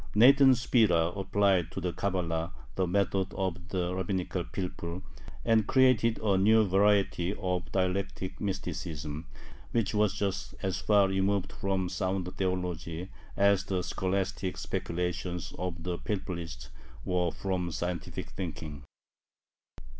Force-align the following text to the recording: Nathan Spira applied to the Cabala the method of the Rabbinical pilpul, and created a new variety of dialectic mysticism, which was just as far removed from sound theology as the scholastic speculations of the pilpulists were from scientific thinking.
Nathan 0.15 0.55
Spira 0.55 1.09
applied 1.09 1.71
to 1.73 1.79
the 1.79 1.93
Cabala 1.93 2.53
the 2.73 2.87
method 2.87 3.35
of 3.35 3.67
the 3.69 3.93
Rabbinical 3.93 4.43
pilpul, 4.45 5.03
and 5.45 5.67
created 5.67 6.19
a 6.23 6.39
new 6.39 6.65
variety 6.65 7.35
of 7.39 7.71
dialectic 7.71 8.41
mysticism, 8.41 9.27
which 9.73 9.93
was 9.93 10.15
just 10.15 10.55
as 10.63 10.79
far 10.79 11.07
removed 11.09 11.51
from 11.51 11.87
sound 11.87 12.35
theology 12.35 13.11
as 13.37 13.65
the 13.65 13.83
scholastic 13.83 14.57
speculations 14.57 15.53
of 15.59 15.83
the 15.83 15.99
pilpulists 15.99 16.71
were 17.05 17.29
from 17.31 17.69
scientific 17.71 18.31
thinking. 18.31 18.81